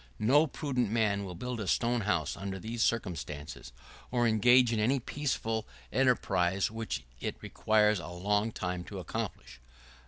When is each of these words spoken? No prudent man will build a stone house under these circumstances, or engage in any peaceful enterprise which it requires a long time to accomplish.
No 0.17 0.47
prudent 0.47 0.89
man 0.89 1.25
will 1.25 1.35
build 1.35 1.59
a 1.59 1.67
stone 1.67 2.01
house 2.01 2.35
under 2.35 2.57
these 2.57 2.81
circumstances, 2.81 3.71
or 4.09 4.27
engage 4.27 4.73
in 4.73 4.79
any 4.79 4.99
peaceful 4.99 5.67
enterprise 5.93 6.71
which 6.71 7.03
it 7.19 7.35
requires 7.39 7.99
a 7.99 8.07
long 8.07 8.51
time 8.51 8.83
to 8.85 8.97
accomplish. 8.97 9.61